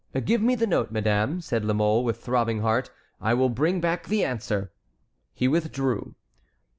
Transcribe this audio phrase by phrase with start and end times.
[0.25, 2.89] "Give me the note, madame," said La Mole, with throbbing heart,
[3.21, 4.71] "I will bring back the answer."
[5.31, 6.15] He withdrew.